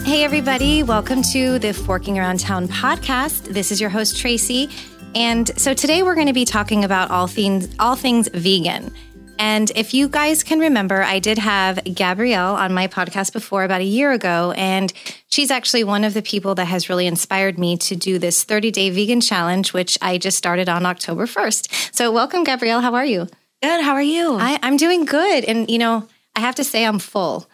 [0.06, 0.84] Hey, everybody.
[0.84, 3.54] Welcome to the Forking Around Town podcast.
[3.54, 4.70] This is your host, Tracy.
[5.14, 8.94] And so today we're going to be talking about all things, all things vegan.
[9.40, 13.82] And if you guys can remember, I did have Gabrielle on my podcast before about
[13.82, 14.54] a year ago.
[14.58, 14.92] And
[15.28, 18.72] she's actually one of the people that has really inspired me to do this 30
[18.72, 21.94] day vegan challenge, which I just started on October 1st.
[21.94, 22.82] So welcome, Gabrielle.
[22.82, 23.28] How are you?
[23.62, 23.84] Good.
[23.84, 24.36] How are you?
[24.40, 25.44] I, I'm doing good.
[25.46, 27.50] And, you know, I have to say I'm full.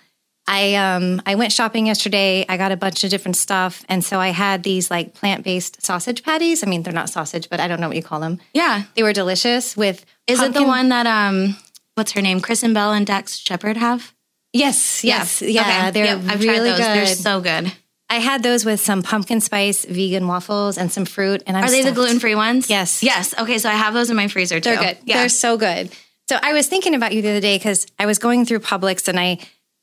[0.46, 2.46] I um I went shopping yesterday.
[2.50, 5.82] I got a bunch of different stuff, and so I had these like plant based
[5.82, 6.64] sausage patties.
[6.64, 8.40] I mean, they're not sausage, but I don't know what you call them.
[8.54, 8.84] yeah.
[8.96, 9.78] They were delicious.
[9.78, 11.56] With Is it the one that um
[11.96, 12.40] what's her name?
[12.42, 14.14] Kristen Bell and Dax Shepard have?
[14.52, 15.62] Yes, yes, yeah.
[15.62, 15.92] Okay.
[15.92, 16.78] They're Yep, I've really tried those.
[16.78, 16.98] good.
[16.98, 17.74] They're so good.
[18.10, 21.42] I had those with some pumpkin spice vegan waffles and some fruit.
[21.48, 22.70] And I'm Are they the gluten free ones?
[22.70, 23.02] Yes.
[23.02, 23.34] Yes.
[23.40, 24.70] Okay, so I have those in my freezer too.
[24.70, 24.98] They're good.
[25.06, 25.18] Yeah.
[25.20, 25.92] They're so good.
[26.30, 29.08] So I was thinking about you the other day because I was going through Publix
[29.08, 29.40] and I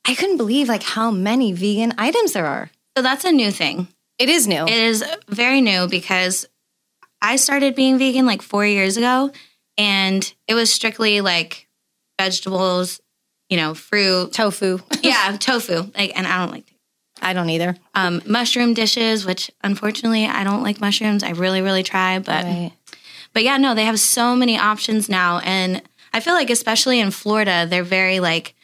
[0.06, 2.70] I couldn't believe like how many vegan items there are.
[2.96, 3.88] so that's a new thing.
[4.18, 4.64] It is new.
[4.64, 6.46] It is very new because
[7.20, 9.30] I started being vegan like four years ago,
[9.76, 11.66] and it was strictly like
[12.24, 13.00] vegetables,
[13.48, 14.32] you know, fruit.
[14.32, 14.78] Tofu.
[15.02, 15.90] Yeah, tofu.
[15.96, 16.64] Like, and I don't like
[17.22, 17.76] I don't either.
[17.94, 21.22] um, mushroom dishes, which unfortunately I don't like mushrooms.
[21.22, 22.72] I really, really try, but Right.
[23.34, 25.82] but yeah, no, they have so many options now, and
[26.12, 28.54] I feel like especially in Florida, they're very like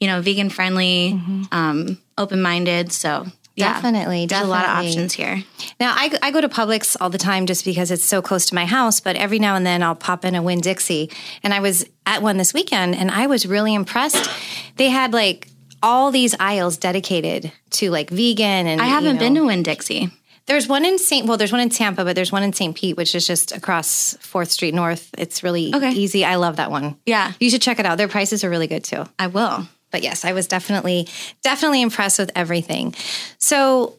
[0.00, 1.20] you know vegan friendly,
[1.52, 2.92] um, open minded.
[2.92, 3.26] So
[3.56, 5.42] yeah, Definitely, there's a lot of options here.
[5.78, 8.54] Now, I, I go to Publix all the time just because it's so close to
[8.54, 11.10] my house, but every now and then I'll pop in a Winn Dixie.
[11.42, 14.28] And I was at one this weekend and I was really impressed.
[14.76, 15.48] They had like
[15.82, 19.62] all these aisles dedicated to like vegan and I haven't you know, been to Winn
[19.62, 20.10] Dixie.
[20.46, 21.26] There's one in St.
[21.26, 22.76] Well, there's one in Tampa, but there's one in St.
[22.76, 25.08] Pete, which is just across Fourth Street North.
[25.16, 25.92] It's really Okay.
[25.92, 26.22] easy.
[26.24, 26.96] I love that one.
[27.06, 27.96] Yeah, You should check it out.
[27.98, 29.04] Their prices are really good too.
[29.18, 29.66] I will.
[29.94, 31.06] But yes, I was definitely
[31.44, 32.96] definitely impressed with everything.
[33.38, 33.94] So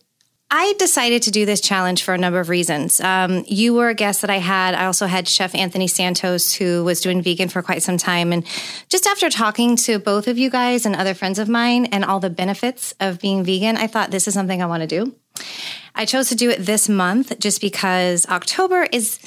[0.52, 3.00] I decided to do this challenge for a number of reasons.
[3.00, 4.75] Um, you were a guest that I had.
[4.75, 8.34] I also had Chef Anthony Santos, who was doing vegan for quite some time.
[8.34, 8.46] And
[8.90, 12.20] just after talking to both of you guys and other friends of mine and all
[12.20, 15.16] the benefits of being vegan, I thought this is something I want to do.
[15.96, 19.18] I chose to do it this month just because October is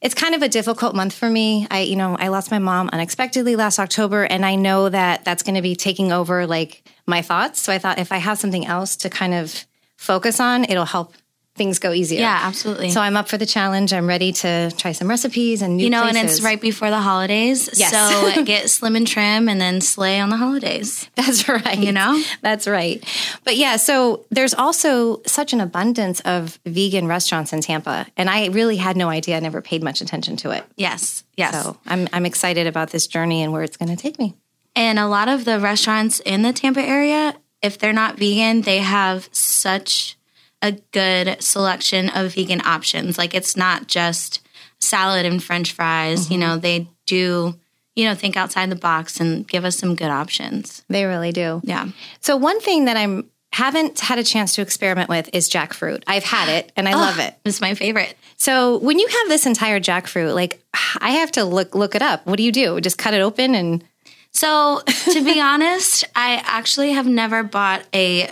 [0.00, 1.66] it's kind of a difficult month for me.
[1.70, 5.42] I you know, I lost my mom unexpectedly last October and I know that that's
[5.42, 7.60] going to be taking over like my thoughts.
[7.60, 9.66] So I thought if I have something else to kind of
[9.96, 11.14] focus on, it'll help
[11.58, 12.20] things go easier.
[12.20, 12.90] Yeah, absolutely.
[12.90, 13.92] So I'm up for the challenge.
[13.92, 17.00] I'm ready to try some recipes and new you know, and it's right before the
[17.00, 17.68] holidays.
[17.74, 17.90] Yes.
[17.90, 21.10] So get slim and trim, and then slay on the holidays.
[21.14, 21.78] That's right.
[21.78, 22.22] You know?
[22.40, 23.04] That's right.
[23.44, 28.06] But yeah, so there's also such an abundance of vegan restaurants in Tampa.
[28.16, 29.36] And I really had no idea.
[29.36, 30.64] I never paid much attention to it.
[30.76, 31.62] Yes, yes.
[31.62, 34.34] So I'm I'm excited about this journey and where it's going to take me.
[34.74, 38.78] And a lot of the restaurants in the Tampa area, if they're not vegan, they
[38.78, 40.17] have such
[40.62, 43.18] a good selection of vegan options.
[43.18, 44.40] Like it's not just
[44.80, 46.40] salad and french fries, you mm-hmm.
[46.40, 47.58] know, they do,
[47.94, 50.82] you know, think outside the box and give us some good options.
[50.88, 51.60] They really do.
[51.64, 51.88] Yeah.
[52.20, 56.02] So one thing that I'm haven't had a chance to experiment with is jackfruit.
[56.06, 57.34] I've had it and I oh, love it.
[57.44, 58.14] It's my favorite.
[58.36, 60.62] So when you have this entire jackfruit, like
[61.00, 62.26] I have to look look it up.
[62.26, 62.80] What do you do?
[62.80, 63.84] Just cut it open and
[64.30, 64.82] So,
[65.12, 68.30] to be honest, I actually have never bought a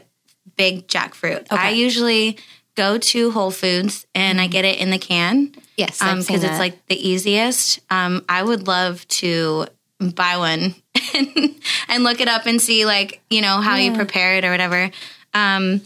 [0.56, 1.46] big jackfruit.
[1.50, 2.38] I usually
[2.76, 5.54] go to Whole Foods and I get it in the can.
[5.76, 7.80] Yes, um, because it's like the easiest.
[7.90, 9.66] Um, I would love to
[10.14, 10.74] buy one
[11.14, 11.54] and,
[11.88, 14.90] and look it up and see like you know how you prepare it or whatever.
[15.34, 15.82] Um,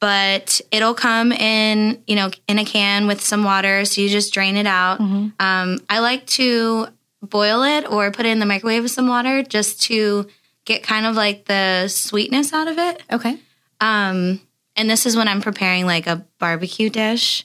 [0.00, 4.32] but it'll come in you know in a can with some water, so you just
[4.32, 5.00] drain it out.
[5.00, 5.28] Mm-hmm.
[5.40, 6.88] Um, I like to
[7.22, 10.26] boil it or put it in the microwave with some water just to
[10.64, 13.02] get kind of like the sweetness out of it.
[13.10, 13.38] okay.
[13.80, 14.40] Um,
[14.76, 17.44] and this is when I'm preparing like a barbecue dish.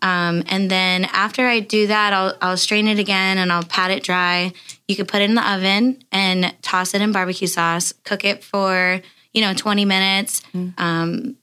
[0.00, 3.90] Um, and then after I do that, I'll, I'll strain it again and I'll pat
[3.90, 4.52] it dry.
[4.86, 8.42] You could put it in the oven and toss it in barbecue sauce, cook it
[8.42, 9.02] for,
[9.34, 10.40] you know, 20 minutes,
[10.78, 11.36] um,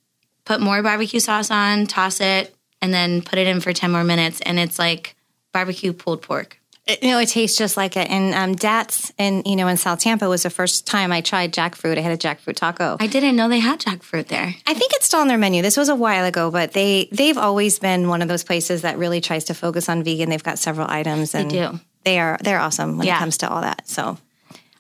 [0.44, 4.04] put more barbecue sauce on, toss it, and then put it in for 10 more
[4.04, 4.42] minutes.
[4.42, 5.16] And it's like
[5.54, 6.60] barbecue pulled pork.
[6.88, 8.10] It, you know, it tastes just like it.
[8.12, 11.52] And um, Datz, and you know, in South Tampa was the first time I tried
[11.54, 11.98] jackfruit.
[11.98, 12.98] I had a jackfruit taco.
[13.00, 14.54] I didn't know they had jackfruit there.
[14.68, 15.62] I think it's still on their menu.
[15.64, 18.98] This was a while ago, but they they've always been one of those places that
[19.00, 20.30] really tries to focus on vegan.
[20.30, 21.80] They've got several items, and do.
[22.04, 23.16] They are they're awesome when Yeah.
[23.18, 23.88] it comes to all that.
[23.88, 24.20] So,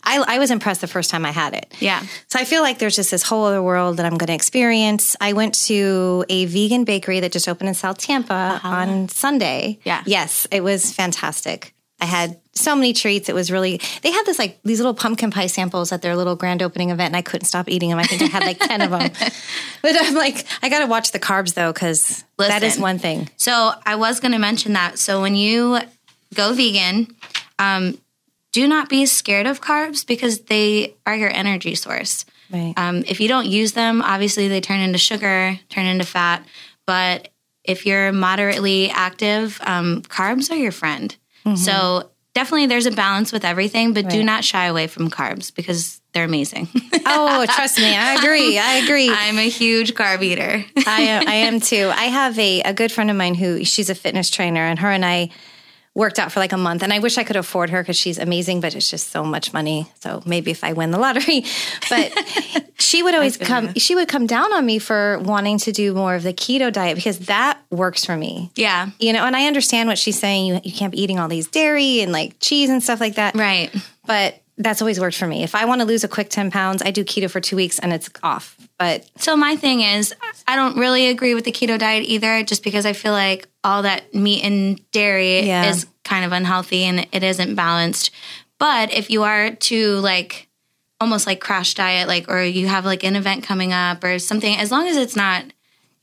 [0.04, 1.74] I I was impressed the first time I had it.
[1.80, 2.04] Yeah.
[2.28, 5.16] So I feel like there's just this whole other world that I'm going to experience.
[5.19, 9.80] I went to a vegan bakery that just opened in South Tampa on Sunday.
[9.84, 10.04] Yeah.
[10.06, 11.74] Yes, it was fantastic.
[12.00, 13.30] I had so many treats.
[13.30, 16.36] It was really, they had this like these little pumpkin pie samples at their little
[16.36, 18.00] grand opening event, and I couldn't stop eating them.
[18.00, 19.12] I think I had like 10 of them.
[19.81, 23.30] But I'm like, I got to watch the carbs though, because that is one thing.
[23.38, 24.97] So I was going to mention that.
[24.97, 25.80] So when you
[26.33, 27.15] go vegan,
[27.59, 28.00] um,
[28.51, 32.25] do not be scared of carbs because they are your energy source.
[32.50, 32.74] Right.
[32.77, 36.45] Um, if you don't use them, obviously they turn into sugar, turn into fat.
[36.88, 37.30] But
[37.63, 41.15] if you're moderately active, um, carbs are your friend.
[41.53, 42.07] So mm-hmm.
[42.33, 46.24] definitely there's a balance with everything, but do not shy away from carbs because they're
[46.24, 46.68] amazing.
[47.06, 47.95] oh, trust me.
[47.95, 48.57] I agree.
[48.57, 49.09] I agree.
[49.09, 50.65] I'm a huge carb eater.
[50.88, 51.92] I am, I am too.
[51.94, 54.89] I have a, a good friend of mine who she's a fitness trainer, and her
[54.89, 55.30] and I
[55.95, 56.83] worked out for like a month.
[56.83, 59.53] And I wish I could afford her because she's amazing, but it's just so much
[59.53, 59.89] money.
[60.01, 61.45] So maybe if I win the lottery,
[61.89, 62.12] but
[62.77, 63.74] she would always come.
[63.75, 66.95] She would come down on me for wanting to do more of the keto diet
[66.95, 68.51] because that works for me.
[68.56, 68.89] yeah.
[69.00, 70.45] You know, and I understand what she's saying.
[70.47, 73.36] You, you can't be eating all these dairy and like cheese and stuff like that.
[73.36, 73.74] Right.
[74.06, 75.44] But that's always worked for me.
[75.44, 77.78] If I want to lose a quick 10 pounds, I do keto for two weeks
[77.80, 78.57] and it's off.
[78.80, 80.13] But So my thing is,
[80.48, 83.81] I don't really agree with the keto diet either, just because I feel like all
[83.84, 85.69] that meat and dairy Yeah.
[85.69, 88.12] is kind of unhealthy and it isn't balanced.
[88.60, 90.48] But if you are to like
[91.02, 94.56] almost like crash diet, like or you have like an event coming up or something,
[94.56, 95.44] as long as it's not,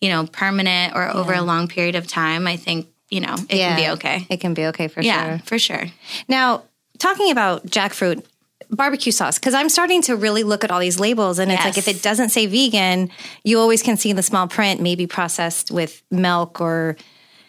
[0.03, 3.57] you know, permanent or over a long period of time, I think, you know, it
[3.57, 4.27] can be okay.
[4.29, 5.43] It can be okay for Yeah, sure.
[5.47, 5.87] for sure.
[6.29, 6.65] Now,
[6.99, 8.25] talking about jackfruit
[8.73, 11.79] barbecue sauce, because I'm starting to really look at all these labels, and it's like
[11.79, 13.11] if it doesn't say vegan,
[13.45, 16.97] you always can see in the small print, maybe processed with milk or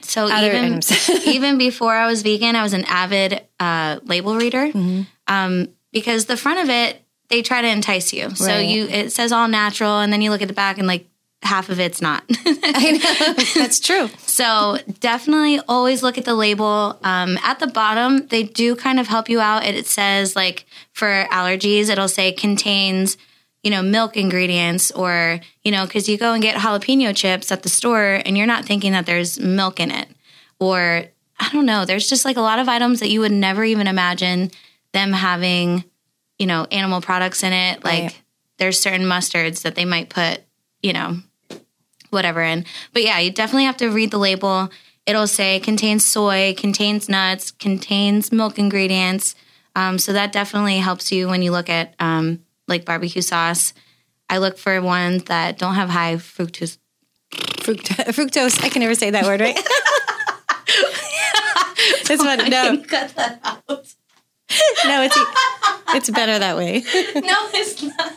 [0.02, 1.10] So Other even items.
[1.26, 5.02] even before I was vegan, I was an avid uh, label reader Mm-hmm.
[5.28, 7.00] um, because the front of it
[7.30, 8.30] they try to entice you.
[8.36, 8.68] So Right.
[8.68, 11.08] you it says all natural, and then you look at the back and like
[11.44, 12.24] half of it's not.
[12.46, 14.10] I know that's true.
[14.26, 16.98] so definitely always look at the label.
[17.04, 19.66] Um, at the bottom, they do kind of help you out.
[19.66, 23.18] It, it says like for allergies, it'll say contains
[23.64, 27.64] you know milk ingredients or you know because you go and get jalapeno chips at
[27.64, 30.10] the store and you're not thinking that there's milk in it
[30.60, 31.06] or
[31.40, 33.88] i don't know there's just like a lot of items that you would never even
[33.88, 34.52] imagine
[34.92, 35.82] them having
[36.38, 38.22] you know animal products in it like Right.
[38.58, 40.42] there's certain mustards that they might put
[40.82, 41.20] you know
[42.14, 44.70] whatever in but yeah you definitely have to read the label
[45.06, 49.36] it'll say contains soy contains nuts contains milk ingredients
[49.76, 53.74] um, so that definitely helps you when you look at um, like barbecue sauce
[54.30, 56.78] i look for ones that don't have high fructose
[57.34, 58.06] Fructose.
[58.14, 58.64] fructose.
[58.64, 59.58] I can never say that word right.
[61.78, 62.50] it's fun.
[62.50, 63.64] No, cut that out
[64.86, 65.18] no, it's
[65.96, 66.84] it's better that way.
[67.16, 68.14] no it's not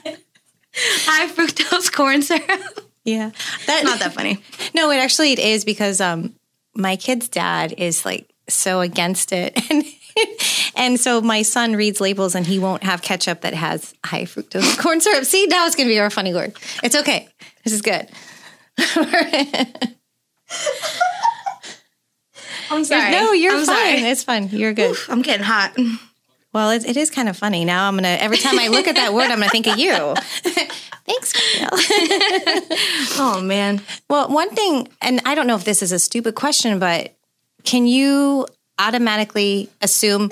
[0.75, 3.31] high fructose corn syrup Yeah,
[3.67, 4.39] That's not that funny
[4.75, 6.35] No, it actually it is because um
[6.75, 9.85] my kid's dad is like so against it and
[10.75, 14.77] and so my son reads labels and he won't have ketchup that has high fructose
[14.83, 15.25] corn syrup.
[15.25, 16.55] See, now it's gonna be our funny word.
[16.83, 17.29] It's okay.
[17.65, 18.09] This is good.
[22.71, 23.99] i'm sorry No, you're I'm fine.
[23.99, 24.11] sorry.
[24.11, 24.49] It's fine.
[24.49, 24.97] You're good.
[25.09, 25.77] i'm getting hot
[26.53, 27.65] Well, it, it is kind of funny.
[27.67, 30.15] Now I'm gonna every time I look at that word, I'm gonna think of you.
[31.07, 31.33] Thanks,
[33.19, 33.81] oh man
[34.11, 37.15] Well, one thing, and I don't know if this is a stupid question, but
[37.65, 38.47] can you
[38.79, 40.31] automatically assume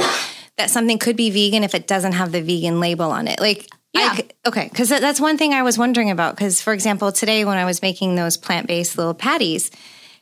[0.59, 3.41] that something could be vegan if it doesn't have the vegan label on it?
[3.41, 4.15] Like, Yeah.
[4.15, 6.37] c- okay, because that's one thing I was wondering about.
[6.37, 9.71] Because, for example, today when I was making those plant based little patties,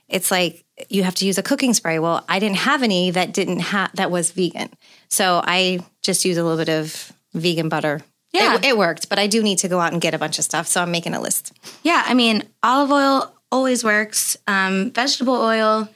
[0.08, 1.98] it's like you have to use a cooking spray.
[1.98, 4.68] Well, I didn't have any that didn't have that was vegan,
[5.08, 8.00] so I just use a little bit of vegan butter.
[8.32, 8.54] Yeah.
[8.56, 10.44] it, it worked, but I do need to go out and get a bunch of
[10.44, 11.52] stuff, so I'm making a list.
[11.82, 14.36] Yeah, I mean, olive oil always works.
[14.46, 15.88] Um, vegetable oil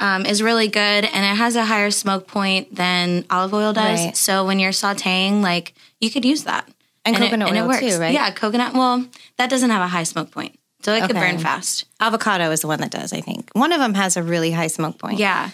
[0.00, 4.04] um, is really good, and it has a higher smoke point than olive oil does.
[4.04, 4.16] Right.
[4.16, 6.68] So when you're sautéing, like you could use that,
[7.04, 8.12] And it- coconut oil too, right?
[8.12, 8.74] Yeah, coconut.
[8.74, 9.06] Well,
[9.38, 11.84] that doesn't have a high smoke point, so it could burn fast.
[12.00, 13.50] Avocado is the one that does, I think.
[13.52, 15.18] One of them has a really high smoke point.
[15.20, 15.50] Yeah,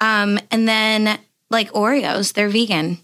[0.00, 1.18] um, and then
[1.50, 2.98] like Oreos, they're vegan.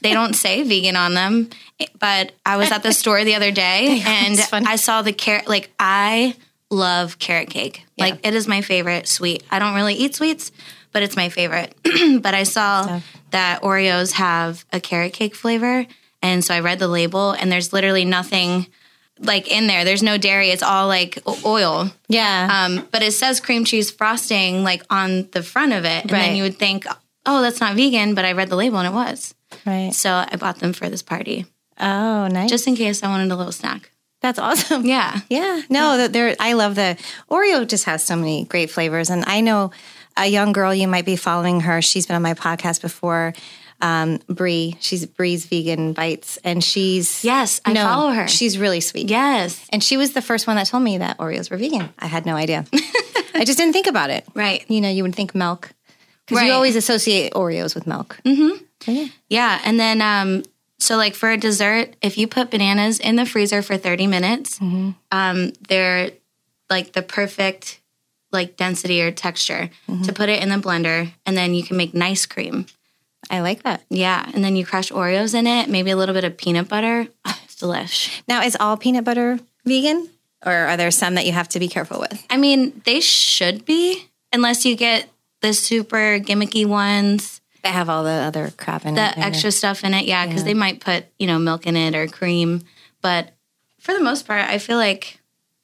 [0.00, 1.50] They don't say vegan on them,
[1.98, 5.48] but I was at the store the other day and I saw the carrot.
[5.48, 6.34] Like I
[6.70, 7.84] love carrot cake.
[7.98, 9.44] Like it is my favorite sweet.
[9.50, 10.50] I don't really eat sweets,
[10.92, 11.74] but it's my favorite.
[12.20, 13.00] but I saw
[13.30, 15.86] that Oreos have a carrot cake flavor,
[16.20, 18.66] and so I read the label, and there's literally nothing
[19.18, 19.84] like in there.
[19.84, 20.50] There's no dairy.
[20.50, 21.90] It's all like oil.
[22.08, 22.48] Yeah.
[22.66, 26.20] Um, but it says cream cheese frosting like on the front of it, and Right.
[26.22, 26.86] then you would think,
[27.24, 28.14] oh, that's not vegan.
[28.14, 29.34] But I read the label and it was.
[29.66, 29.92] Right.
[29.94, 31.46] So I bought them for this party
[31.80, 32.50] Oh, nice.
[32.50, 33.90] just in case I wanted a little snack.
[34.20, 34.84] That's awesome.
[34.86, 35.20] Yeah.
[35.28, 35.62] Yeah.
[35.68, 36.96] No, that there I love the
[37.30, 39.72] Oreo just has so many great flavors and I know
[40.16, 41.80] a young girl, you might be following her.
[41.82, 43.32] She's been on my podcast before.
[43.80, 48.28] Um, Bree, she's Bree's Vegan Bites, and she's Yes, I follow her.
[48.28, 49.08] She's really sweet.
[49.10, 49.66] Yes.
[49.72, 51.88] And she was the first one that told me that Oreos were vegan.
[51.98, 52.64] I had no idea.
[53.34, 54.24] I just didn't think about it.
[54.34, 54.64] Right.
[54.70, 55.72] You know, you would think milk
[56.26, 56.46] because Right.
[56.48, 58.18] you always associate Oreos with milk.
[58.24, 59.06] Mm-hmm.
[59.28, 60.42] Yeah, and then um,
[60.78, 64.60] so like for a dessert, if you put bananas in the freezer for thirty minutes,
[64.60, 66.10] um, they're
[66.68, 67.80] like the perfect
[68.32, 69.68] like density or texture
[70.04, 72.66] to put it in the blender, and then you can make nice cream.
[73.30, 73.82] I like that.
[73.88, 77.06] Yeah, and then you crush Oreos in it, maybe a little bit of peanut butter.
[77.24, 78.20] Ah, it's delish.
[78.26, 80.08] Now, is all peanut butter vegan,
[80.44, 82.26] or are there some that you have to be careful with?
[82.30, 85.08] I mean, they should be, unless you get
[85.42, 89.14] the super gimmicky ones, They have all the other crap in the it.
[89.16, 90.06] The extra stuff in it.
[90.06, 92.62] Yeah, because they might put you know milk in it or cream,
[93.02, 93.34] but
[93.78, 95.20] for the most part, I feel like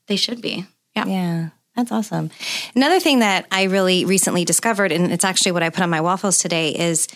[0.07, 0.67] they should be.
[0.97, 1.07] Yeah.
[1.07, 2.31] Yeah, that's awesome.
[2.75, 6.01] Another thing that I really recently discovered, and it's actually what I put on my
[6.01, 7.09] waffles today, is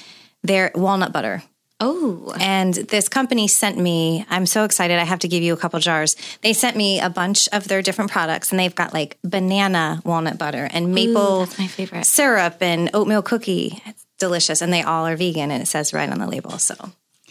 [0.43, 1.43] their walnut butter.
[1.85, 5.01] Oh, And this company sent me, I'm so excited.
[5.01, 6.15] I have to give you a couple jars.
[6.41, 10.39] They sent me a bunch of their different products, and they've got like banana walnut
[10.39, 12.07] butter and maple favorite.
[12.07, 13.83] syrup and oatmeal cookie.
[13.85, 14.63] It's delicious.
[14.63, 16.59] And they all are vegan, and it says right on the label.
[16.59, 16.77] So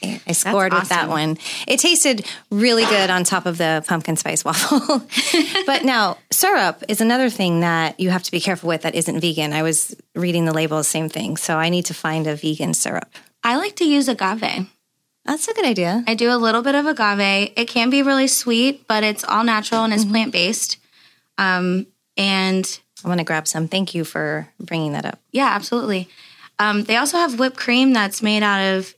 [0.03, 1.37] I scored with that one.
[1.67, 5.01] It tasted really good on top of the pumpkin spice waffle.
[5.65, 9.21] but now, syrup is another thing that you have to be careful with that isn't
[9.21, 9.53] vegan.
[9.53, 11.37] I was reading the label, same thing.
[11.37, 13.13] So I need to find a vegan syrup.
[13.43, 14.67] I like to use agave.
[15.25, 16.03] That's a good idea.
[16.07, 17.51] I do a little bit of agave.
[17.55, 20.11] It can be really sweet, but it's all natural and it's Mm-hmm.
[20.13, 20.77] plant based.
[21.37, 23.67] Um, and I want to grab some.
[23.67, 25.19] Thank you for bringing that up.
[25.31, 26.07] yeah, absolutely.
[26.59, 28.93] Um, they also have whipped cream that's made out of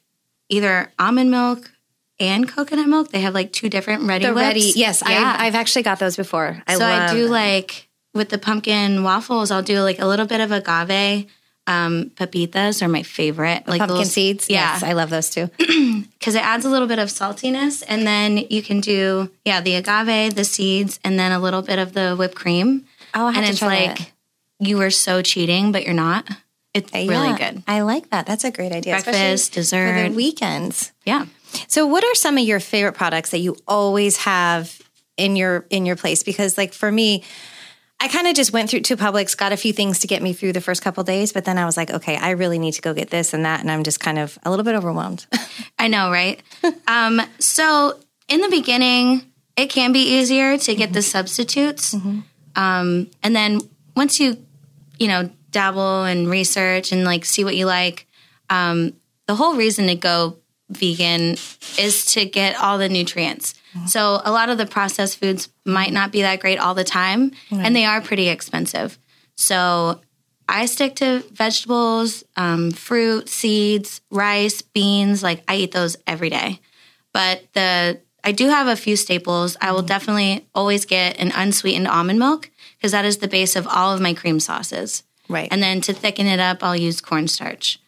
[0.49, 1.71] either almond milk
[2.19, 3.11] and coconut milk.
[3.11, 4.41] They have like two different ready The whips.
[4.41, 5.35] ready, yes, Yeah.
[5.37, 6.61] I've, I've actually got those before.
[6.67, 10.41] I so I do like with the pumpkin waffles, I'll do like a little bit
[10.41, 11.27] of agave.
[11.65, 13.67] Um, pepitas are my favorite.
[13.67, 14.49] Like pumpkin those- seeds.
[14.49, 14.73] Yeah.
[14.73, 15.47] Yes, I love those too.
[16.19, 17.83] because it adds a little bit of saltiness.
[17.87, 21.79] And then you can do, yeah, the agave, the seeds, and then a little bit
[21.79, 22.85] of the whipped cream.
[23.13, 24.11] Oh, I have and to it's try like that.
[24.59, 26.27] you were so cheating, but you're not.
[26.73, 27.63] It's really Yeah, good.
[27.67, 28.25] I like that.
[28.25, 28.93] That's a great idea.
[28.95, 30.03] Breakfast, especially dessert.
[30.03, 30.91] for the weekends.
[31.05, 31.27] Yeah.
[31.67, 34.81] So, what are some of your favorite products that you always have
[35.15, 36.23] in your in your place?
[36.23, 37.23] Because, like for me,
[38.03, 40.33] I kind of just went through to Publix, got a few things to get me
[40.33, 42.81] through the first couple days, but then I was like, okay, I really need to
[42.81, 45.25] go get this and that, and I'm just kind of a little bit overwhelmed.
[45.79, 46.43] I know, right?
[46.85, 49.21] um, so in the beginning,
[49.55, 51.95] it can be easier to get the substitutes.
[52.57, 53.61] Um, and then
[53.95, 54.35] once you,
[54.99, 58.05] you know, dabble and research and like see what you like,
[58.49, 58.91] um,
[59.27, 60.39] the whole reason to go
[60.69, 61.37] vegan
[61.77, 63.53] is to get all the nutrients.
[63.87, 67.31] So a lot of the processed foods might not be that great all the time,
[67.51, 68.99] and they are pretty expensive.
[69.35, 69.99] So
[70.47, 75.23] I stick to vegetables, um, fruit, seeds, rice, beans.
[75.23, 76.59] Like I eat those every day.
[77.13, 79.57] But the I do have a few staples.
[79.59, 83.67] I will definitely always get an unsweetened almond milk because that is the base of
[83.67, 85.03] all of my cream sauces.
[85.27, 85.47] right.
[85.51, 87.79] And then to thicken it up, I'll use cornstarch.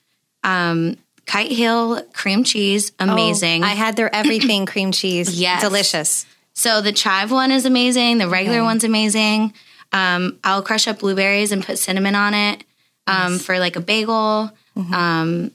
[0.43, 3.63] Um, Kite Hill cream cheese, amazing.
[3.63, 5.39] Oh, I had their everything cream cheese.
[5.39, 5.61] Yes.
[5.61, 6.25] Delicious.
[6.53, 8.17] So the chive one is amazing.
[8.19, 9.53] The regular one's amazing.
[9.91, 12.63] Um, I'll crush up blueberries and put cinnamon on it
[13.07, 14.51] um, for like a bagel.
[14.75, 15.51] Um,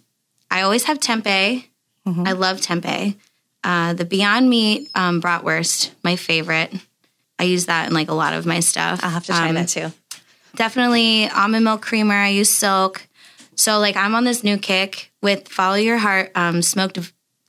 [0.50, 1.65] I always have tempeh.
[2.07, 3.15] I love tempeh.
[3.62, 6.73] Uh, the Beyond Meat um, bratwurst, my favorite.
[7.39, 9.00] I use that in like a lot of my stuff.
[9.03, 9.93] I'll have to try Um, that too.
[10.57, 12.15] Definitely almond milk creamer.
[12.15, 13.07] I use silk.
[13.61, 16.99] So like I'm on this new kick with Follow Your Heart um, smoked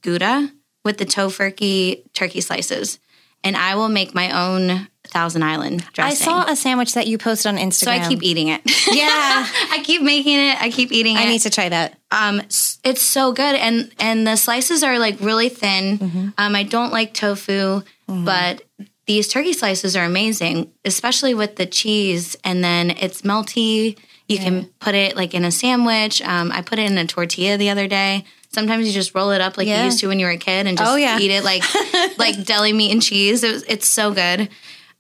[0.02, 0.52] Gouda
[0.84, 3.00] with the Tofurky turkey slices,
[3.46, 6.28] and I will make my own Thousand Island dressing.
[6.28, 7.84] I saw a sandwich that you posted on Instagram.
[7.84, 8.62] so I keep eating it.
[8.92, 9.48] Yeah.
[9.72, 10.62] I keep making it.
[10.62, 11.20] I keep eating it.
[11.22, 11.98] I need to try that.
[12.12, 16.34] Um, it's so good, and and the slices are like really thin.
[16.38, 18.64] Um, I don't like tofu, but
[19.06, 23.98] these turkey slices are amazing, especially with the cheese, and then it's melty.
[24.32, 26.22] You can put it like in a sandwich.
[26.22, 28.24] Um, I put it in a tortilla the other day.
[28.54, 29.80] Sometimes you just roll it up like Yeah.
[29.80, 31.20] you used to when you were a kid, and just Oh, yeah.
[31.20, 31.64] eat it like
[32.18, 33.44] like deli meat and cheese.
[33.44, 34.50] It was, it's so good.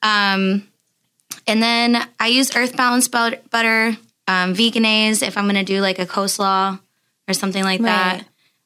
[0.04, 0.68] Um,
[1.48, 3.98] and then I use Earth Balance butter,
[4.28, 6.80] um, Vegenaise if I'm going to do like a coleslaw
[7.28, 8.24] or something like that.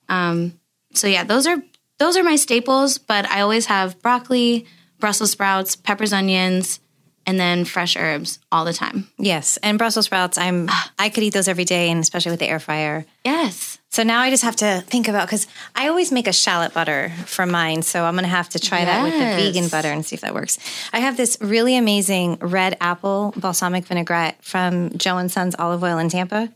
[0.10, 0.60] Um,
[0.94, 1.58] so yeah, those are
[1.98, 2.98] those are my staples.
[2.98, 4.66] But I always have broccoli,
[5.00, 6.80] Brussels sprouts, peppers, onions,
[7.28, 9.08] and then fresh herbs all the time.
[9.18, 10.38] Yes, and Brussels sprouts.
[10.38, 10.68] I'm.
[10.70, 10.92] Ah.
[11.00, 13.06] I could eat those every day, and especially with the air fryer.
[13.24, 16.74] Yes, So now I just have to think about because I always make a shallot
[16.74, 17.82] butter for mine.
[17.82, 20.22] So I'm going to have to try that with the vegan butter and see if
[20.22, 20.60] that works.
[20.94, 25.98] I have this really amazing red apple balsamic vinaigrette from Joe and Sons olive oil
[25.98, 26.52] in Tampa.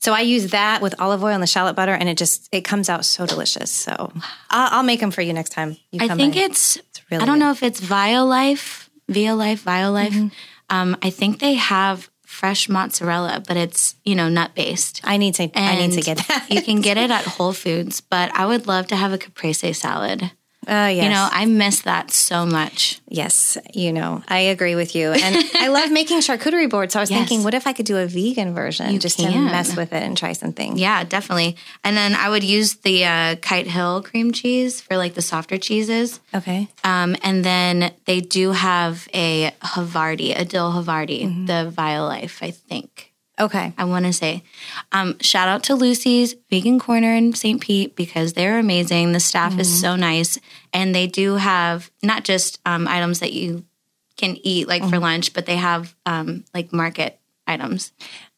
[0.00, 2.62] So I use that with olive oil and the shallot butter, and it just it
[2.62, 3.70] comes out so delicious.
[3.70, 4.12] So
[4.50, 5.76] I'll, I'll make them for you next time.
[5.92, 6.40] You I think by.
[6.40, 6.78] it's,
[7.10, 7.44] really I don't good.
[7.44, 10.10] know if it's Violife, Violife, Violife.
[10.10, 10.28] Mm-hmm.
[10.70, 15.00] Um, I think they have fresh mozzarella, but it's, you know, nut based.
[15.02, 16.46] I need to I need to get that.
[16.48, 19.72] you can get it at Whole Foods, but I would love to have a caprese
[19.72, 20.30] salad.
[20.68, 21.04] Uh, yes.
[21.04, 23.00] You know, I miss that so much.
[23.08, 25.10] Yes, you know, I agree with you.
[25.10, 26.92] And I love making charcuterie boards.
[26.92, 27.18] So I was Yes.
[27.18, 30.02] thinking, what if I could do a vegan version you just to mess with it
[30.02, 30.76] and try something?
[30.78, 31.56] Yeah, definitely.
[31.82, 35.56] And then I would use the uh, Kite Hill cream cheese for like the softer
[35.56, 36.20] cheeses.
[36.34, 36.68] Okay.
[36.84, 41.46] Um, and then they do have a Havarti, a dill Havarti, Mm-hmm.
[41.46, 43.09] the Violife, I think.
[43.40, 43.72] Okay.
[43.78, 44.42] I want to say.
[44.92, 47.60] Um, shout out to Lucy's Vegan Corner in St.
[47.60, 49.12] Pete because they're amazing.
[49.12, 49.60] The staff Mm-hmm.
[49.60, 50.38] is so nice.
[50.72, 53.64] And they do have not just um, items that you
[54.16, 54.90] can eat like Mm-hmm.
[54.90, 57.92] for lunch, but they have um, like market items.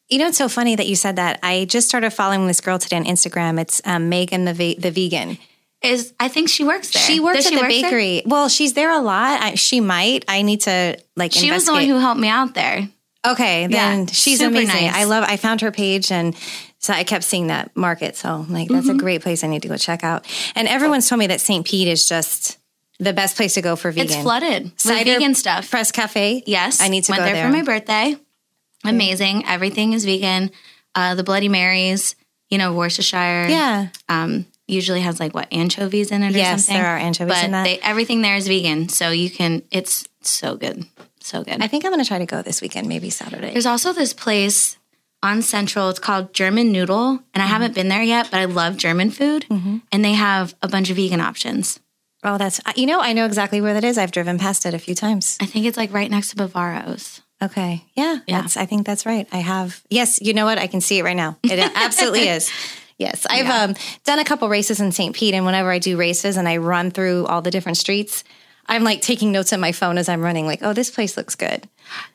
[0.08, 1.40] You know, it's so funny that you said that.
[1.42, 3.58] I just started following this girl today on Instagram.
[3.60, 5.38] It's um, Megan the ve- the vegan.
[5.82, 7.02] Is I think she works there.
[7.02, 7.82] She works Does at she the work there?
[7.90, 8.22] bakery.
[8.26, 9.40] Well, she's there a lot.
[9.42, 10.24] I, she might.
[10.28, 11.32] I need to like.
[11.32, 12.88] She was the one who helped me out there.
[13.26, 14.68] Okay, then Yeah, she's amazing.
[14.86, 14.94] nice.
[14.94, 15.24] I love.
[15.26, 16.36] I found her page and.
[16.78, 18.16] So I kept seeing that market.
[18.16, 18.96] So I'm like, that's Mm-hmm.
[18.96, 20.26] a great place I need to go check out.
[20.56, 21.64] And everyone's told me that St.
[21.64, 22.58] Pete is just
[22.98, 24.06] the best place to go for vegan.
[24.12, 25.70] It's flooded with Cider vegan stuff.
[25.70, 26.42] Press Cafe.
[26.44, 27.46] Yes, I need to went go there, there.
[27.46, 28.16] for my birthday.
[28.84, 29.46] Amazing.
[29.46, 30.50] Everything is vegan.
[30.94, 32.16] Uh, the Bloody Marys,
[32.50, 33.46] you know, Worcestershire.
[33.48, 33.88] Yeah.
[34.08, 36.82] Um, usually has like what anchovies in it or Yes, something.
[36.82, 37.62] there are anchovies but in that.
[37.64, 39.62] They, everything there is vegan, so you can.
[39.70, 40.84] It's so good,
[41.28, 41.62] so good.
[41.62, 43.52] I think I'm going to try to go this weekend, maybe Saturday.
[43.52, 44.76] There's also this place
[45.22, 45.88] on Central.
[45.88, 47.40] It's called German Noodle, and Mm-hmm.
[47.40, 50.90] I haven't been there yet, but I love German food, and they have a bunch
[50.90, 51.80] of vegan options.
[52.24, 53.98] Oh, that's you know I know exactly where that is.
[53.98, 55.36] I've driven past it a few times.
[55.40, 57.20] I think it's like right next to Bavaro's.
[57.42, 58.42] Okay, yeah, Yeah.
[58.42, 59.26] That's, I think that's right.
[59.32, 59.82] I have.
[59.90, 60.58] Yes, you know what?
[60.58, 61.36] I can see it right now.
[61.42, 62.48] It absolutely is.
[62.98, 63.74] Yes, I've um,
[64.04, 65.12] done a couple races in St.
[65.16, 68.22] Pete, and whenever I do races and I run through all the different streets,
[68.72, 70.46] I'm like taking notes on my phone as I'm running.
[70.46, 71.68] Like, oh, this place looks good.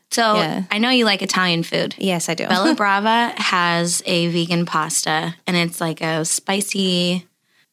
[0.09, 0.63] So Yeah.
[0.71, 1.93] I know you like Italian food.
[1.97, 2.47] Yes, I do.
[2.49, 7.27] Bella Brava has a vegan pasta and it's like a spicy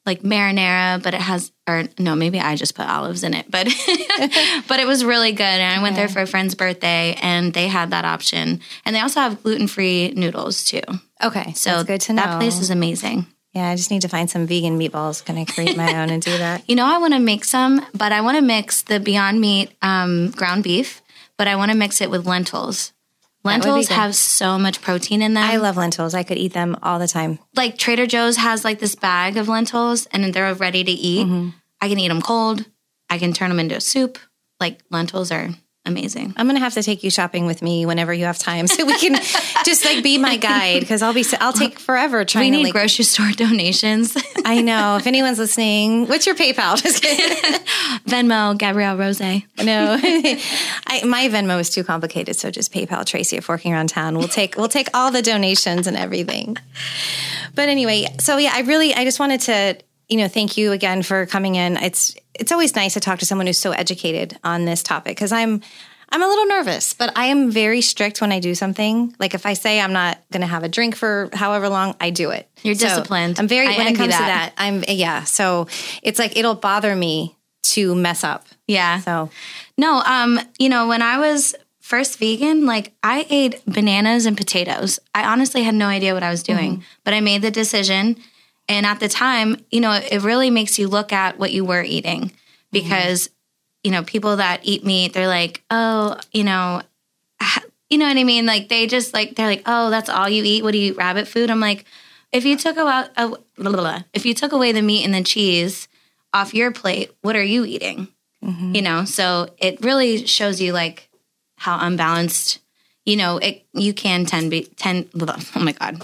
[0.07, 3.65] like marinara, but it has or no, maybe I just put olives in it, but
[4.69, 5.43] but it was really good.
[5.45, 8.61] And I went there for a friend's birthday and they had that option.
[8.85, 10.83] And they also have gluten-free noodles too.
[11.23, 12.23] okay, So good to know.
[12.23, 13.27] That place is amazing.
[13.55, 15.25] Yeah, I just need to find some vegan meatballs.
[15.25, 16.63] Going to create my own and do that.
[16.69, 19.71] You know, I want to make some, but I want to mix the Beyond Meat
[19.81, 21.03] um, ground beef,
[21.37, 22.93] but I want to mix it with lentils.
[23.45, 25.45] Lentils have so much protein in them.
[25.45, 26.15] I love lentils.
[26.15, 27.39] I could eat them all the time.
[27.55, 31.27] like Trader Joe's has like this bag of lentils and they're ready to eat.
[31.27, 31.51] Mm-hmm.
[31.81, 32.65] I can eat them cold.
[33.11, 34.19] I can turn them into a soup.
[34.59, 35.51] Like lentils are
[35.87, 36.33] amazing.
[36.37, 38.99] I'm gonna have to take you shopping with me whenever you have time, so we
[38.99, 39.15] can
[39.65, 42.65] just like be my guide because I'll be I'll take forever trying We to need
[42.65, 42.73] like.
[42.73, 44.17] grocery store donations.
[44.45, 46.81] I know if anyone's listening, what's your PayPal?
[46.83, 47.61] Just kidding.
[48.07, 49.21] Venmo, Gabrielle Rose.
[49.21, 54.19] No, I, my Venmo is too complicated, so just PayPal Tracy at Forking Around Town.
[54.19, 56.57] We'll take we'll take all the donations and everything.
[57.55, 61.03] But anyway, so yeah, I really I just wanted to you know thank you again
[61.03, 61.77] for coming in.
[61.77, 65.33] It's it's always nice to talk to someone who's so educated on this topic because
[65.33, 65.61] I'm
[66.11, 69.15] I'm a little nervous, but I am very strict when I do something.
[69.19, 72.11] Like if I say I'm not going to have a drink for however long, I
[72.11, 72.49] do it.
[72.63, 73.41] You're So disciplined.
[73.41, 74.53] I'm very I when it comes to that.
[74.57, 74.63] that.
[74.63, 75.25] I'm yeah.
[75.25, 75.67] So
[76.03, 78.47] it's like it'll bother me to mess up.
[78.69, 79.01] Yeah.
[79.01, 79.31] So
[79.77, 85.01] No, um, you know, when I was first vegan, like I ate bananas and potatoes.
[85.15, 86.83] I honestly had no idea what I was doing, Mm-hmm.
[87.05, 88.17] but I made the decision.
[88.69, 91.83] And at the time, you know, it really makes you look at what you were
[91.83, 92.33] eating
[92.73, 93.29] because,
[93.83, 96.83] you know, people that eat meat, they're like, oh, you know,
[97.41, 98.47] ah," you know what I mean?
[98.47, 100.63] Like they just like, they're like, oh, that's all you eat.
[100.63, 100.97] What do you eat?
[100.97, 101.51] Rabbit food?
[101.51, 101.85] I'm like,
[102.33, 103.37] if you took out, uh,
[104.13, 105.87] if you took away the meat and the cheese
[106.33, 108.09] off your plate, what are you eating?
[108.75, 111.09] you know so it really shows you like
[111.57, 112.59] how unbalanced
[113.07, 115.99] you know it you can tend be tend oh my god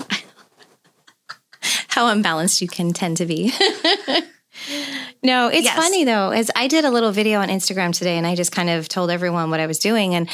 [1.91, 3.53] how unbalanced you can tend to be.
[5.23, 5.77] no, it's Yes.
[5.77, 8.71] funny though, as I did a little video on Instagram today and I just kind
[8.71, 10.15] of told everyone what I was doing.
[10.15, 10.29] And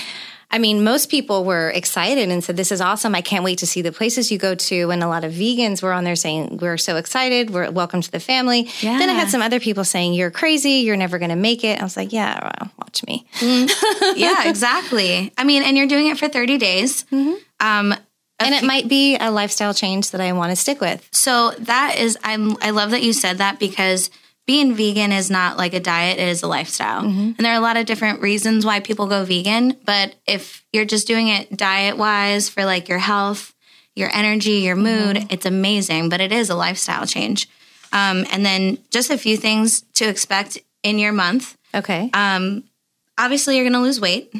[0.48, 3.16] I mean, most people were excited and said, This is awesome.
[3.16, 4.90] I can't wait to see the places you go to.
[4.92, 7.50] And a lot of vegans were on there saying, We're so excited.
[7.50, 8.68] We're welcome to the family.
[8.80, 10.82] Then I had some other people saying, You're crazy.
[10.86, 11.80] You're never going to make it.
[11.80, 13.26] I was like, Yeah, well, watch me.
[14.16, 17.04] yeah exactly i mean and you're doing it for 30 days
[17.60, 17.94] um
[18.38, 21.08] and it might be a lifestyle change that I want to stick with.
[21.12, 24.10] So that is, I'm, I love that you said that because
[24.46, 27.04] being vegan is not like a diet, it is a lifestyle.
[27.36, 29.76] And there are a lot of different reasons why people go vegan.
[29.84, 33.54] But if you're just doing it diet wise for like your health,
[33.94, 36.10] your energy, your mood, it's amazing.
[36.10, 37.48] But it is a lifestyle change.
[37.92, 41.56] Um, and then just a few things to expect in your month.
[41.74, 42.10] Okay.
[42.12, 42.64] Um,
[43.18, 44.32] obviously, you're going to lose weight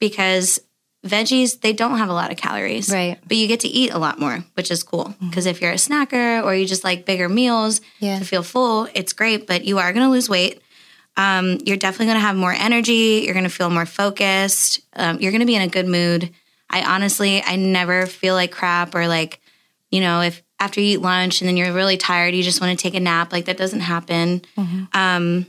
[0.00, 0.60] because
[1.06, 3.18] veggies they don't have a lot of calories, Right.
[3.26, 5.14] But you get to eat a lot more, which is cool.
[5.20, 8.18] Because if you're a snacker or you just like bigger meals Yeah.
[8.18, 9.46] to feel full, it's great.
[9.46, 10.60] But you are going to lose weight.
[11.16, 13.22] Um, you're definitely going to have more energy.
[13.24, 14.80] You're going to feel more focused.
[14.94, 16.30] Um, you're going to be in a good mood.
[16.70, 19.40] I honestly, I never feel like crap or like,
[19.90, 22.76] you know, if after you eat lunch and then you're really tired, you just want
[22.78, 23.32] to take a nap.
[23.32, 24.42] Like that doesn't happen.
[24.92, 25.46] Um,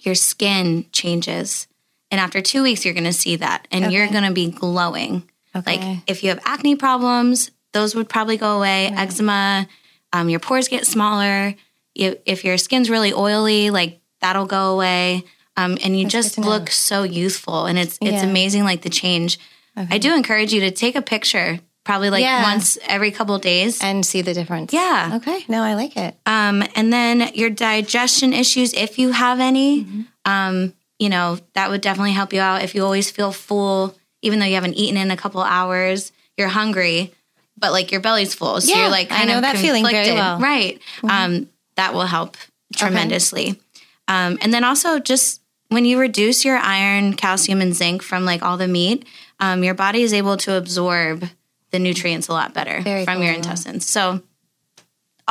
[0.00, 1.66] your skin changes.
[2.12, 5.28] And after two weeks, you're going to see that and you're going to be glowing.
[5.56, 5.78] Okay.
[5.78, 8.86] Like if you have acne problems, those would probably go away.
[8.94, 9.66] Eczema,
[10.12, 11.54] um, your pores get smaller.
[11.94, 15.24] You, if your skin's really oily, like that'll go away.
[15.56, 16.48] Um, and you just to know.
[16.48, 17.66] look so youthful.
[17.66, 18.24] And it's, it's Yeah.
[18.24, 19.38] amazing, like the change.
[19.76, 22.42] I do encourage you to take a picture, probably like Yeah.
[22.42, 23.80] once every couple days.
[23.82, 24.72] and see the difference.
[24.72, 25.12] Yeah.
[25.16, 25.44] Okay.
[25.48, 26.14] No, I like it.
[26.26, 30.02] Um, and then your digestion issues, if you have any, Mm-hmm.
[30.30, 32.62] um, you know, that would definitely help you out.
[32.62, 36.46] If you always feel full, even though you haven't eaten in a couple hours, you're
[36.46, 37.12] hungry,
[37.58, 38.60] but like your belly's full.
[38.60, 40.36] So Yeah, you're like I know of that feeling very well.
[40.36, 40.44] Mm-hmm.
[40.44, 40.80] Right.
[41.02, 42.36] Um, that will help
[42.76, 43.60] tremendously.
[44.06, 48.42] Um, and then also just when you reduce your iron, calcium, and zinc from like
[48.44, 49.04] all the meat,
[49.40, 51.24] um, your body is able to absorb
[51.72, 53.88] the nutrients a lot better Very from your intestines.
[53.88, 54.22] So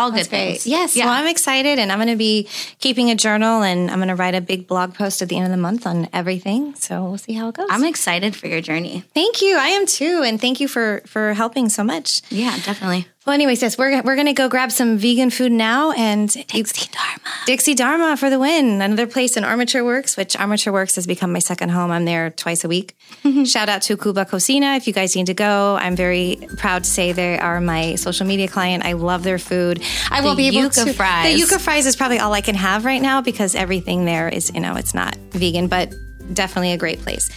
[0.01, 0.65] all good things.
[0.67, 0.95] Yes.
[0.95, 1.05] Yeah.
[1.05, 2.47] Well, I'm excited and I'm going to be
[2.79, 5.45] keeping a journal and I'm going to write a big blog post at the end
[5.45, 6.75] of the month on everything.
[6.75, 7.67] So we'll see how it goes.
[7.69, 9.03] I'm excited for your journey.
[9.13, 9.57] thank you.
[9.57, 10.23] I am too.
[10.25, 12.21] And thank you for, for helping so much.
[12.29, 13.07] Yeah, definitely.
[13.23, 16.89] Well, anyways, sis, we're, we're going to go grab some vegan food now and Dixie
[16.91, 17.19] Dharma.
[17.45, 18.81] Dixie Dharma for the win.
[18.81, 21.91] Another place in Armature Works, which Armature Works has become my second home.
[21.91, 22.95] I'm there twice a week.
[23.23, 23.43] Mm-hmm.
[23.43, 25.75] Shout out to Cuba Cocina if you guys need to go.
[25.79, 28.85] I'm very proud to say they are my social media client.
[28.85, 29.83] I love their food.
[30.09, 30.93] I will The be able yuca to.
[30.93, 31.31] fries.
[31.39, 34.51] The yuca fries is probably all I can have right now because everything there is,
[34.51, 35.93] you know, it's not vegan, but
[36.33, 37.29] definitely a great place.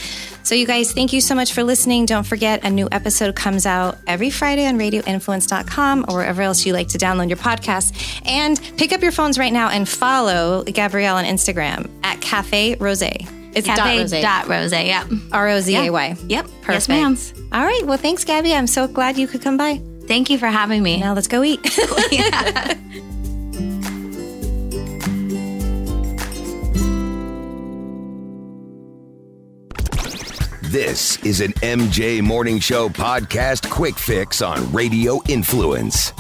[0.43, 2.05] So, you guys, thank you so much for listening.
[2.05, 6.75] Don't forget, a new episode comes out every Friday on radioinfluence.com or wherever else you
[6.75, 7.95] like to download your podcast.
[8.27, 13.03] And pick up your phones right now and follow Gabrielle on Instagram at Cafe Rose.
[13.03, 14.11] It's Cafe dot rose.
[14.11, 14.73] dot rose.
[14.73, 15.07] Yep.
[15.33, 16.17] R O Z A Y.
[16.29, 16.45] Yep.
[16.63, 16.69] Perfect.
[16.69, 17.17] Yes, ma'am.
[17.53, 17.83] All right.
[17.85, 18.53] Well, thanks, Gabby.
[18.53, 19.81] I'm so glad you could come by.
[20.07, 21.01] Thank you for having me.
[21.01, 21.61] Now let's go eat.
[30.75, 36.13] This is an MJ Morning Show podcast quick fix on Radio Influence.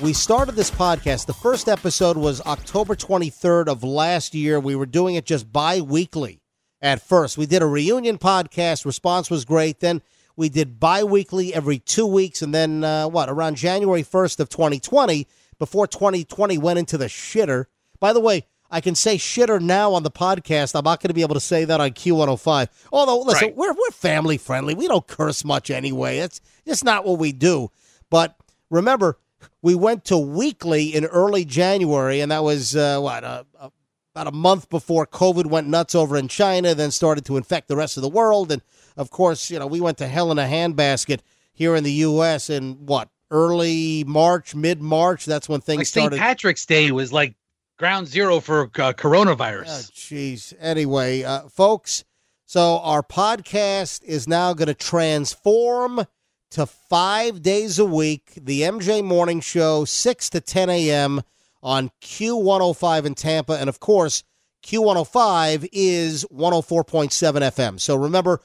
[0.00, 1.26] We started this podcast.
[1.26, 4.58] The first episode was October 23rd of last year.
[4.58, 6.40] We were doing it just bi weekly
[6.80, 7.38] at first.
[7.38, 8.84] We did a reunion podcast.
[8.84, 9.78] Response was great.
[9.78, 10.02] Then
[10.34, 12.42] we did bi weekly every two weeks.
[12.42, 15.28] And then, uh, what, around January 1st of 2020,
[15.60, 17.66] before 2020 went into the shitter.
[18.00, 20.74] By the way, I can say shitter now on the podcast.
[20.74, 22.68] I'm not going to be able to say that on Q105.
[22.90, 23.56] Although, listen, Right.
[23.56, 24.74] we're, we're family friendly.
[24.74, 26.18] We don't curse much anyway.
[26.20, 27.70] That's just not what we do.
[28.08, 28.34] But
[28.70, 29.18] remember,
[29.60, 33.68] we went to weekly in early January, and that was, uh, what, uh, uh,
[34.14, 37.76] about a month before COVID went nuts over in China, then started to infect the
[37.76, 38.50] rest of the world.
[38.50, 38.62] And
[38.96, 41.20] of course, you know, we went to hell in a handbasket
[41.52, 42.48] here in the U.S.
[42.48, 45.24] in what, early March, mid March?
[45.26, 46.02] That's when things Like St.
[46.04, 46.18] started.
[46.18, 47.34] Patrick's Day was like
[47.78, 49.66] ground zero for uh, coronavirus.
[49.66, 50.54] Oh, jeez.
[50.60, 52.04] Anyway, uh, folks,
[52.46, 56.06] so our podcast is now going to transform
[56.50, 58.32] to five days a week.
[58.36, 61.22] The MJ Morning Show, 6 to 10 a.m.
[61.62, 63.54] on Q105 in Tampa.
[63.54, 64.22] And of course,
[64.62, 67.80] Q105 is 104.7 FM.
[67.80, 68.40] So remember,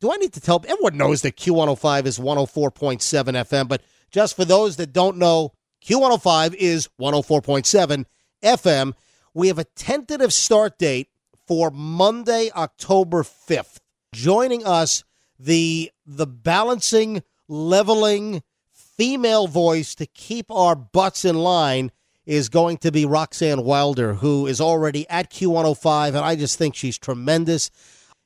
[0.00, 4.44] do I need to tell everyone knows that Q105 is 104.7 FM, but just for
[4.44, 5.52] those that don't know,
[5.84, 8.04] Q105 is 104.7
[8.42, 8.94] FM.
[9.34, 11.08] We have a tentative start date
[11.46, 13.78] for Monday, October 5th.
[14.12, 15.04] Joining us,
[15.38, 21.92] the the balancing, leveling female voice to keep our butts in line
[22.26, 26.74] is going to be Roxanne Wilder, who is already at Q105, and I just think
[26.74, 27.70] she's tremendous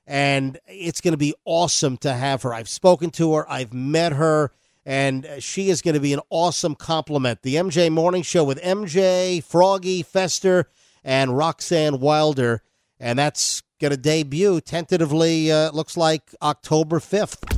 [0.07, 2.53] and it's going to be awesome to have her.
[2.53, 4.51] I've spoken to her, I've met her,
[4.87, 7.43] and she is going to be an awesome compliment.
[7.43, 10.69] The MJ Morning Show with MJ, Froggy, Fester,
[11.03, 12.63] and Roxanne Wilder,
[12.99, 17.51] and that's going to debut tentatively, uh, looks like October 5th.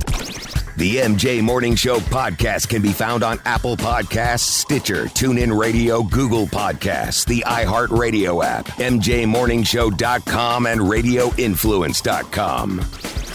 [0.77, 6.45] The MJ Morning Show podcast can be found on Apple Podcasts, Stitcher, TuneIn Radio, Google
[6.45, 13.26] Podcasts, the iHeartRadio app, MJMorningshow.com, and RadioInfluence.com.